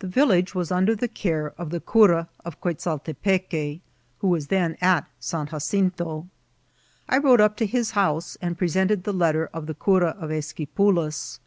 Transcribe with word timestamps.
The 0.00 0.06
village 0.06 0.54
was 0.54 0.70
under 0.70 0.94
the 0.94 1.08
care 1.08 1.54
of 1.56 1.70
the 1.70 1.80
cura 1.80 2.28
of 2.44 2.60
Quez 2.60 2.86
altepeque, 2.86 3.80
who 4.18 4.28
was 4.28 4.48
then 4.48 4.76
at 4.82 5.08
San 5.18 5.46
Jacinto. 5.46 6.28
I 7.08 7.16
rode 7.16 7.40
up 7.40 7.56
to 7.56 7.64
his 7.64 7.92
house 7.92 8.36
and 8.42 8.58
presented 8.58 9.04
the 9.04 9.14
letter 9.14 9.48
of 9.54 9.64
the 9.66 9.72
cura 9.74 10.14
of 10.20 10.30
Es 10.30 10.52
quipulas. 10.52 11.38